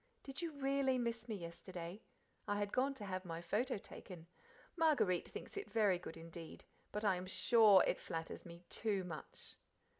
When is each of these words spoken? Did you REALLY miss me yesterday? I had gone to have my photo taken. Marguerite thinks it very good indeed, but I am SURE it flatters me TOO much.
Did 0.23 0.41
you 0.41 0.53
REALLY 0.53 0.97
miss 0.97 1.29
me 1.29 1.35
yesterday? 1.35 2.01
I 2.47 2.57
had 2.57 2.73
gone 2.73 2.95
to 2.95 3.05
have 3.05 3.23
my 3.23 3.39
photo 3.39 3.77
taken. 3.77 4.25
Marguerite 4.75 5.29
thinks 5.29 5.55
it 5.55 5.69
very 5.69 5.99
good 5.99 6.17
indeed, 6.17 6.65
but 6.91 7.05
I 7.05 7.17
am 7.17 7.27
SURE 7.27 7.83
it 7.85 7.99
flatters 7.99 8.43
me 8.43 8.63
TOO 8.67 9.03
much. 9.03 9.57